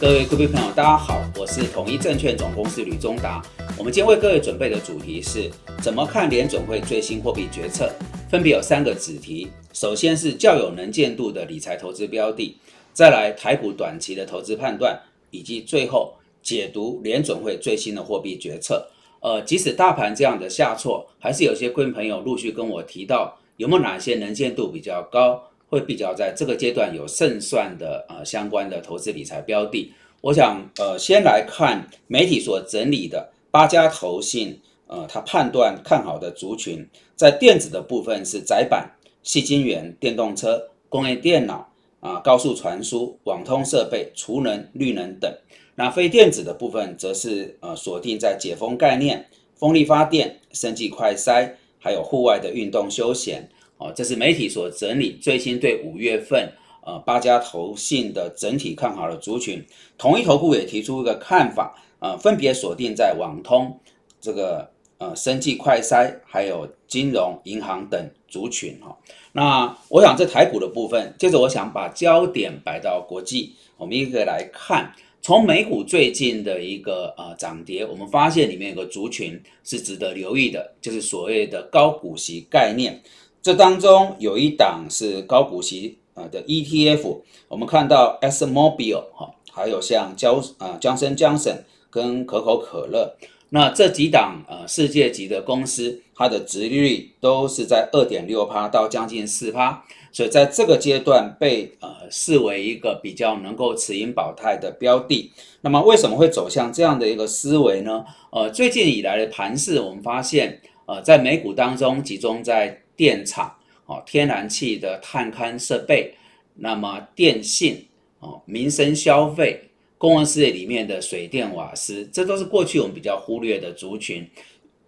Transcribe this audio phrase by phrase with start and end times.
[0.00, 3.42] 各位贵宾朋友，大家好，我是统一证券总公司吕中达。
[3.76, 5.50] 我们今天为各位准备的主题是
[5.82, 7.92] 怎么看联准会最新货币决策，
[8.30, 9.48] 分别有三个子题。
[9.72, 12.56] 首先是较有能见度的理财投资标的，
[12.92, 14.96] 再来台股短期的投资判断，
[15.32, 18.88] 以及最后解读联准会最新的货币决策。
[19.18, 25.42] 呃，即使大盘这样的下挫，还是有些贵宾朋友陆续跟我提到，有没有哪些能见度比较高？
[25.68, 29.92] 会比较在这个阶段有胜算的呃相关的投资理财标的，
[30.22, 38.90] 我想呃先来看媒体所整理的八家投信呃他判断看好的族群，在电子的部分是窄板、
[39.22, 45.32] 细晶圆、电动车、工业电脑啊、高速传输、网通设备、储能、绿能等。
[45.74, 53.48] 那非电子的部分则是呃锁定在解封概念、风力发电、生技快筛，还有户外的运动休闲。
[53.78, 56.52] 哦，这是媒体所整理最新对五月份
[56.84, 59.64] 呃八家投信的整体看好的族群，
[59.96, 63.78] 同一投顾也提出一个看法，呃，分别锁定在网通、
[64.20, 68.98] 这个呃生技快筛，还有金融银行等族群哈。
[69.32, 83.00] 那我想这台股的部分，接着我想把焦点摆到国际，我们一个来看，从美股最近的一个呃涨跌，我们发现里面有个族群是值得留意的，就是所谓的高股息概念。
[83.48, 91.50] 这当中有一档是高股息呃的 ETF，我们看到 S Mobile 哈，还有像江啊江森江省
[91.88, 93.16] 跟可口可乐，
[93.48, 99.82] 那这几档呃世界级的公司，它的殖利率都是在二点六趴到将近四趴，
[100.12, 105.32] 所以在这个阶段被呃视为一个比较能够持盈保泰的标的。
[105.62, 108.04] 那么为什么会走向这样的一个思维呢？
[108.30, 116.12] 呃，最近以来的盘势，我们发现呃在美股当中集中在电厂哦，天然气的探勘设备，
[116.56, 117.86] 那么电信
[118.18, 119.62] 哦，民生消费，
[119.96, 124.28] 公共事业里面的水电瓦斯，这都是过去我们比较忽略的族群。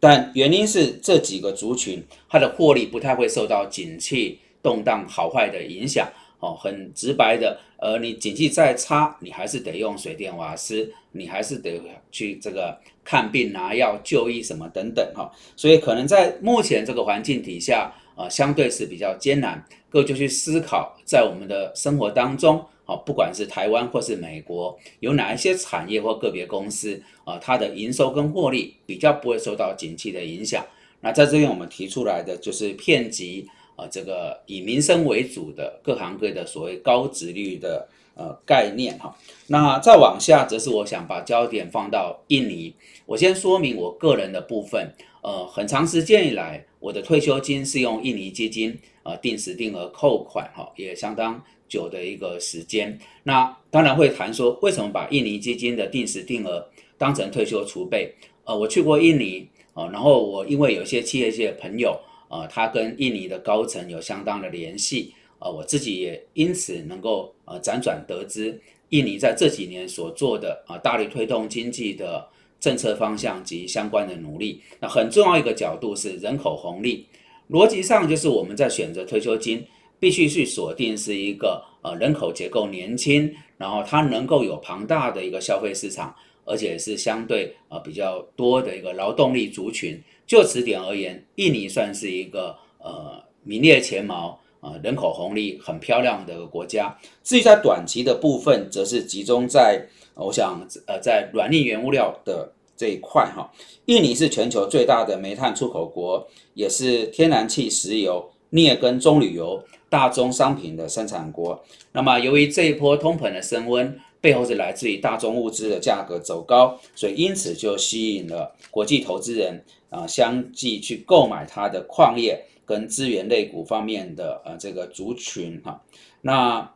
[0.00, 6.08] 但原因是这几个族群它的获利不太会受到景气动荡好坏的影响
[6.40, 15.30] 哦，很直白的，呃，你景气再差，你还是得用水电瓦斯，你还是得去这个看病拿药就医什么等等哈。
[15.56, 17.92] 所以可能在目前这个环境底下。
[18.20, 30.66] 呃，相对是比较艰难，各位就去思考，在我们的生活当中，哦，不管是台湾或是美国，有哪一些产业或个别公司，啊，它的营收跟获利比较不会受到景气的影响。
[31.00, 33.48] 那在这边我们提出来的就是片级，
[33.78, 39.16] 啊，这个以民生为主的各行各业的所谓高值率的呃概念哈。
[39.46, 42.74] 那再往下，则是我想把焦点放到印尼。
[43.06, 44.92] 我先说明我个人的部分。
[45.20, 52.98] 呃，很长时间以来，我的退休金是用印尼基金呃定时定额扣款哈，也相当久的一个时间。
[53.24, 58.14] 那当然会谈说，为什么把印尼基金的定时定额当成退休储备？
[58.44, 72.28] 呃，我去过印尼啊，然后我因为有些企业界朋友呃，他跟印尼的高层有相当的联系，呃，我自己也因此能够呃辗转得知印尼在这几年所做的啊大力推动经济的。
[72.60, 77.06] 政策方向及相关的努力，那很重要一个角度是人口红利。
[77.48, 79.64] 逻辑上就是我们在选择退休金，
[80.00, 86.12] 必须去锁定是一个呃人口结构年轻，然后它能够有庞大的一个消费市场，
[86.48, 90.02] 而且是相对呃比较多的一个劳动力族群。
[90.26, 96.98] 就此点而言，印尼算是一个呃名列前茅啊人口红利很漂亮的国家。
[97.22, 99.86] 至于在短期的部分，则是集中在。
[100.20, 103.48] 我想，呃，在软硬原物料的这一块，哈，
[103.84, 111.62] 印尼是全球最大的煤炭出口国，也是天然气、石油、镍跟棕榈油大宗商品的生产国。
[111.92, 125.82] 那么，由于这一波通膨的升温，背后是来自于大宗物资的价格走高，所以因此就吸引了国际投资人啊，相继去购买它的矿业跟资源类股方面的呃这个族群，哈，
[126.20, 126.70] 那。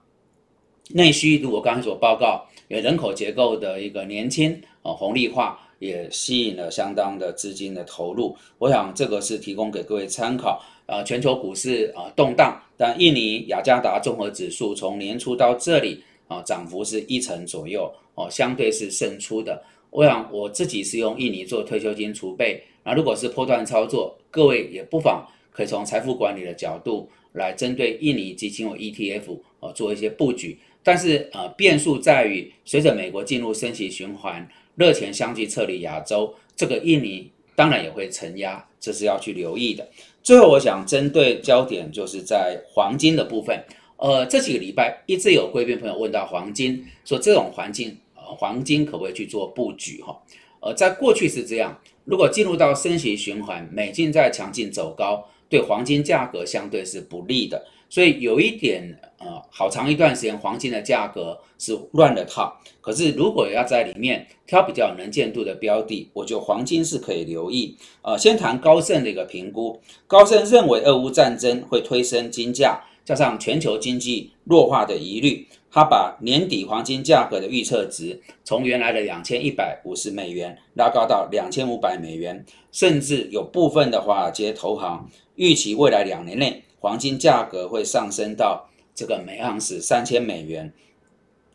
[0.94, 8.36] 内需，如果刚才所报告，有人口结构的一个年轻啊红利化，也吸引了相当的资金的投入。
[8.58, 10.60] 我想这个是提供给各位参考。
[10.84, 16.02] 啊，全球股市啊动荡，但印尼雅加达综合指数从年初到这里
[16.32, 19.62] 啊涨幅是一成左右哦，相对是胜出的。
[19.90, 30.58] 我想我自己是用印尼做退休金储备，那如果是破段操作，各位也不妨可以从财富管理的角度来针对印尼基金或 ETF 哦做一些布局。
[30.82, 39.88] 但是呃，变数在于，随着美国进入升息循环，热钱相继撤离亚洲，这个印尼当然也会承压，这是要去留意的。
[40.24, 43.62] 最后，我想针对焦点就是在黄金的部分。
[44.02, 50.18] 呃，这几个礼拜一直有贵宾朋友问到黄金，说这种环境黄金可不可以去做布局哈？
[50.58, 57.64] 呃，在过去是这样，如果进入到升息循环，美金在强劲走高，对黄金价格相对是不利的。
[57.88, 62.58] 所以有一点，呃，好长一段时间黄金的价格是乱了套。
[62.80, 67.76] 可是如果要在里面挑比较能见度的标的，我觉得黄金是可以留意。
[68.02, 86.62] 呃，先谈高盛的一个评估，高盛认为俄乌战争会推升金价，加上全球经济弱化的疑虑，他把年底黄金价格的预测值从原来的两千一百五十美元拉高到两千五百美元，甚至有部分的华尔街投行预期未来两年内。
[86.78, 90.72] 黄金价格会上升到这个每盎司三千美元，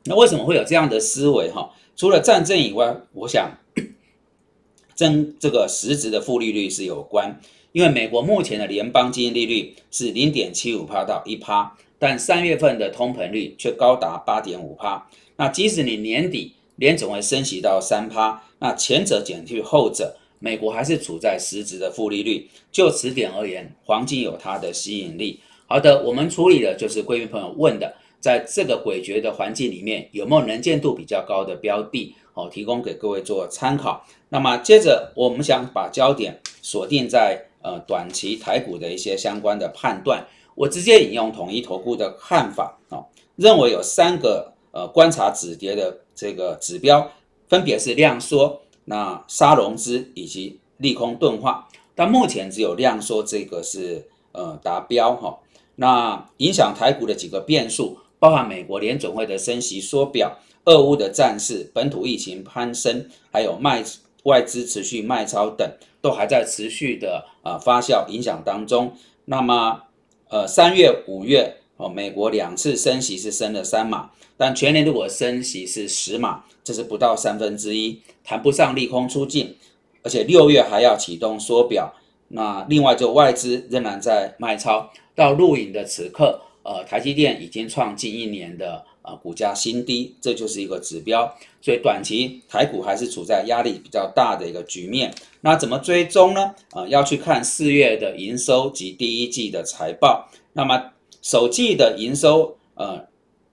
[0.06, 1.70] 那为什么会有这样的思维哈？
[1.98, 3.58] 除了战争以外，我想
[4.98, 7.42] 跟这个实质的负利率是有关。
[7.78, 15.08] 因为美国目前的联邦基金利率是零点七五帕到一帕，但三月份的通膨率却高达八点五帕。
[15.36, 20.18] 那即使你年底联总会升息到三帕，那前者减去后者。
[20.40, 25.40] 美国还是处在实质的负利率，就此点而言，黄金有它的吸引力。
[25.68, 32.16] 好的，我们处理的就是贵宾朋友问的，在这个诡谲的环境里面，有没有能见度比较高的标的？
[32.34, 34.04] 哦，提供给各位做参考。
[34.30, 40.26] 那么接着，我们想把焦点锁定在呃短期台股的一些相关的判断。
[40.56, 43.06] 我直接引用统一投顾的看法啊，
[43.36, 47.12] 认为有三个呃观察止跌的这个指标，
[47.48, 48.62] 分别是量缩。
[48.90, 55.38] 那杀融资以及利空钝化，但目前只有量缩这个是呃达标哈。
[55.76, 63.84] 那影响台股的几个变数，包含美国联总会的升息缩表、俄乌的战事、本土疫情攀升，还有卖
[64.28, 65.66] 外资持续卖超等，
[66.02, 68.94] 都还在持续的啊发酵影响当中。
[69.26, 69.84] 那么
[70.30, 74.12] 呃三月、五月哦，美国两次升息是升了三码。
[74.40, 79.56] 但全年如果升息是十码，这是不到三分之一，谈不上利空出尽，
[80.04, 81.92] 而且六月还要启动缩表。
[82.28, 91.34] 那另外就外资仍然在卖超，到录影的此刻，呃，台积电已经创近一年的啊股价新低，这就是一个指标。
[91.62, 95.14] 所以短期台股还是处在压力比较大的一个局面。
[95.42, 96.54] 那怎么追踪呢？
[96.72, 100.30] 啊，要去看四月的营收及第一季的财报。
[100.54, 103.08] 那么首季的营收，呃。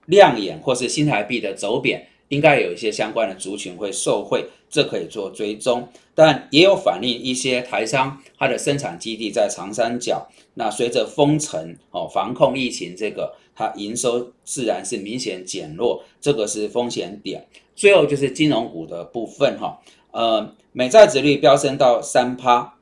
[0.07, 4.45] 亮眼或是新台币的走贬，应该有一些相关的族群会受惠，
[4.75, 5.87] 这可以做追踪。
[6.13, 17.47] 但也有反映一些台商它的生产基地在长三角，那随着封城哦，防控疫情，这个它营收自然是明显减弱，这个是风险点。
[17.75, 19.81] 最后就是金融股的部分哈，
[20.11, 22.77] 呃，美债值率飙升到三趴，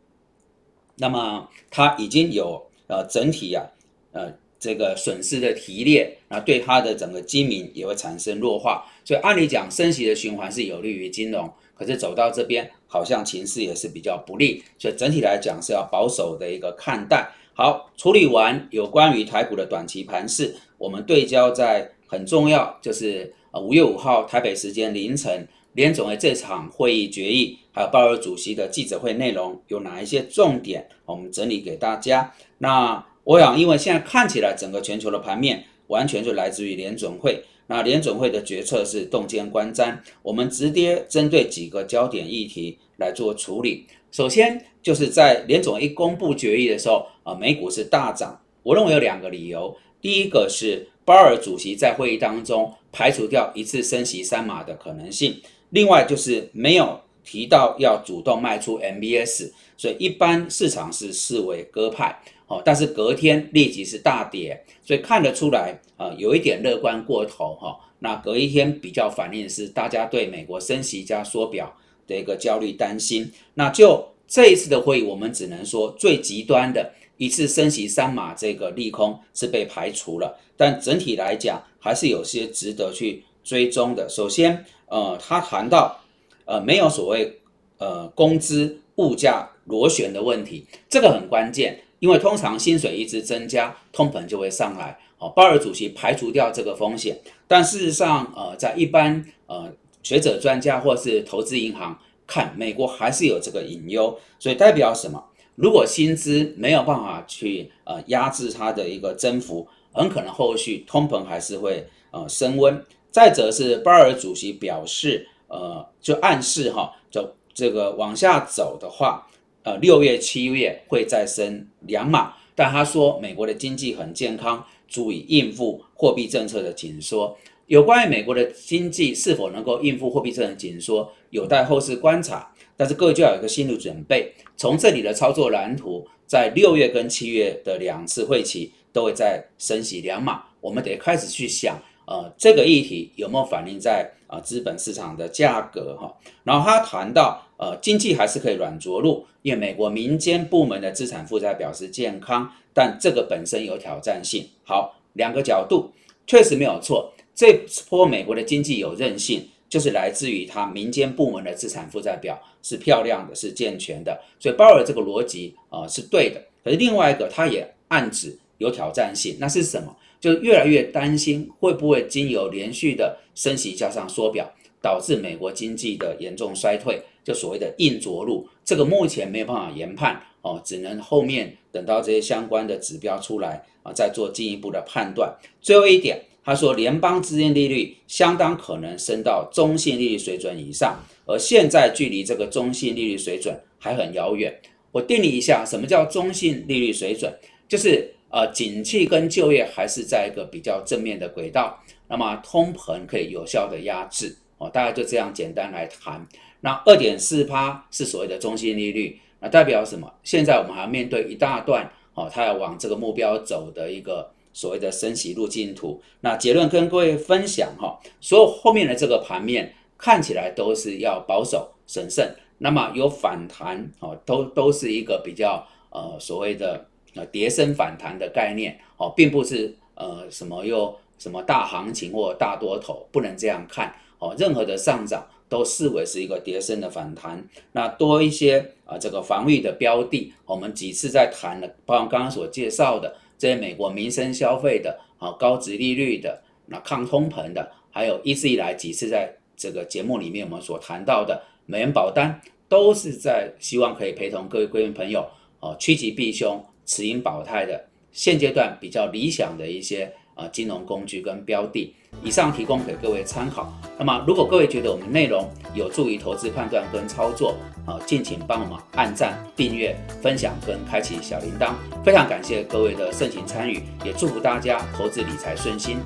[0.98, 3.70] 那么它已经有呃整体呀，
[4.14, 4.34] 呃。
[4.64, 17.32] 这个损失的提炼，那对它的整个基民也会产生弱化，所以按理讲升息的循环是有利于金融，可是走到这边好像情势也是比较不利，所以整体来讲是要保守的一个看待。
[17.54, 32.34] 好，处理完有关于台股的短期盘势，我们对焦在很重要，就是五月五号台北时间凌晨联总会这场会议决议，还有鲍尔主席的记者会内容有哪一些重点，我们整理给大家。
[32.58, 39.98] 那我想，因为现在看起来整个全球的盘面完全就来自于联准会，那联准会的决策是洞见观瞻。
[40.22, 43.86] 我们直接针对几个焦点议题来做处理。
[44.12, 48.40] 首先就是在联总一公布决议的时候，啊，美股是大涨。
[48.62, 59.52] 我认为有两个理由，第一个是鲍尔主席在会议当中排除掉一次升息三码的可能性，另外就是没有提到要主动卖出 MBS，
[59.84, 62.18] 所以一般市场是视为鸽派。
[62.48, 67.78] 哦，但是隔天立即是大跌，所以看得出来，呃，有一点乐观过头哈。
[68.00, 71.76] 那隔一天比较反映是大家对美国升息加缩表
[72.08, 73.30] 的一个焦虑担心。
[73.56, 84.08] 那就这一次的会议，我们只能说最极端的一次升息三码这个利空是被排除了，但整体来讲还是有些值得去追踪的。
[84.08, 86.00] 首先，呃，他谈到，
[86.46, 87.42] 呃，没有所谓
[87.80, 91.84] 呃工资物价螺旋的问题，这个很关键。
[92.00, 95.00] 因为通常薪水一直增加，通膨就会上来。
[95.20, 97.18] 哦，鲍尔主席排除掉这个风险，
[97.48, 99.72] 但事实上，呃，在一般呃
[100.04, 104.20] 学者专家或是投资银行看，美国还是有这个隐忧。
[104.38, 105.24] 所以代表什么？
[105.56, 112.84] 如果薪资没有办法去呃压制它的一个增幅，很可能后续通膨还是会呃升温。
[113.12, 119.26] 再者是鲍尔主席表示，呃，就暗示哈，就这个往下走的话。
[119.64, 127.38] 呃，六月、七月会再升两码，但他说美国的经济很健康，足以应付货币政策的紧缩。
[127.68, 132.54] 有关于美国的经济是否能够应付货币政策紧缩，有待后市观察。
[132.76, 146.14] 但是各位就要有一个心理准备，从这里的操作蓝图，在六月跟七月的两次会期都会再升息两码，我们得开始去想，呃，这个议题有没有反映在啊资本市场的价格哈？
[146.44, 154.48] 然后他谈到，呃，经济还是可以软着陆，因为美国民间部门的资产负债表示健康，但这个本身有挑战性。
[154.64, 155.92] 好，两个角度
[156.28, 157.14] 确实没有错。
[157.34, 166.42] 这波美国的经济有韧性，就是来自于它民间部门的资产负债表是漂亮的，是健全的，所以鲍尔这个逻辑啊是对的。
[166.64, 169.96] 可是另外一个，他也暗指有挑战性，那是什么？
[170.24, 174.50] 就越来越担心会不会经由连续的升息加上缩表，
[174.82, 178.48] 导致美国经济的严重衰退，就所谓的硬着陆。
[178.64, 185.36] 这个目前没有办法研判哦，只能后面等到这些相关的指标出来啊，再做进一步的判断。
[185.60, 186.22] 最后一点。
[186.46, 194.54] 他说，联邦资金利率相当可能升到中性利率水准以上，而现在距离这个中性利率水准还很遥远。
[194.92, 197.34] 我定义一下，什么叫中性利率水准？
[197.66, 204.36] 就是呃，景气跟就业还是在一个比较正面的轨道，那么通膨可以有效的压制。
[204.58, 206.28] 哦，大家就这样简单来谈。
[206.62, 210.12] 那二点四趴是所谓的中性利率，那代表什么？
[210.24, 214.32] 现在我们还要面对一大段哦，它要往这个目标走的一个。
[214.56, 243.16] 所谓的升息路径图，那结论跟各位分享哈，所有后面的这个盘面看起来都是要保守审慎，那么有反弹哦，都都是一个比较呃所谓的呃跌升反弹的概念哦，并不是呃什么又什么大行情或大多头，不能这样看哦，任何的上涨都视为是一个跌升的反弹，那多一些啊这个防御的标的，我们几次在谈的，包括刚刚所介绍的。
[243.36, 252.40] 这些美国民生消费的啊，高值利率的，那抗通膨的，还有一直以来几次在这个节目里面我们所谈到的美元保单，
[252.70, 255.28] 都是在希望可以陪同各位贵宾朋友
[255.60, 260.12] 哦趋吉避凶、持盈保泰的现阶段比较理想的一些。
[260.36, 263.72] 啊，金融工具跟标的，以上提供给各位参考。
[264.00, 271.76] 那么，如果各位觉得我们内容有助于投资判断跟操作，啊，敬请帮我们按赞、订阅、分享跟开启小铃铛。
[272.04, 276.00] 非常感谢各位的盛情参与，也祝福大家投资理财顺心。